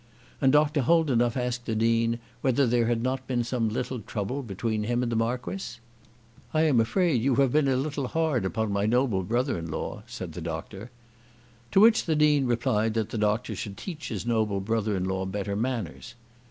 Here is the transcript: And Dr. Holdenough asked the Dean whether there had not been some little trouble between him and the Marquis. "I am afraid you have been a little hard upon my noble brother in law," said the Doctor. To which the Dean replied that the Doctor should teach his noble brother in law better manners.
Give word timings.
And 0.41 0.51
Dr. 0.51 0.81
Holdenough 0.81 1.33
asked 1.37 1.67
the 1.67 1.75
Dean 1.75 2.17
whether 2.41 2.65
there 2.65 2.87
had 2.87 3.03
not 3.03 3.27
been 3.27 3.43
some 3.43 3.69
little 3.69 3.99
trouble 3.99 4.41
between 4.41 4.85
him 4.85 5.03
and 5.03 5.11
the 5.11 5.15
Marquis. 5.15 5.77
"I 6.55 6.63
am 6.63 6.79
afraid 6.79 7.21
you 7.21 7.35
have 7.35 7.51
been 7.51 7.67
a 7.67 7.75
little 7.75 8.07
hard 8.07 8.43
upon 8.43 8.71
my 8.71 8.87
noble 8.87 9.21
brother 9.21 9.59
in 9.59 9.69
law," 9.69 10.01
said 10.07 10.33
the 10.33 10.41
Doctor. 10.41 10.89
To 11.73 11.79
which 11.79 12.05
the 12.05 12.15
Dean 12.15 12.47
replied 12.47 12.95
that 12.95 13.09
the 13.09 13.19
Doctor 13.19 13.55
should 13.55 13.77
teach 13.77 14.09
his 14.09 14.25
noble 14.25 14.59
brother 14.59 14.95
in 14.97 15.03
law 15.03 15.23
better 15.27 15.55
manners. 15.55 16.15